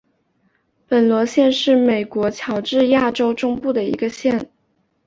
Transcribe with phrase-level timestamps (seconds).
[0.89, 4.49] 门罗县是美国乔治亚州中部的一个县。